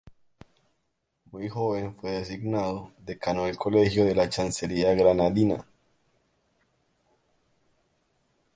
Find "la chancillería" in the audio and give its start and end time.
4.15-4.95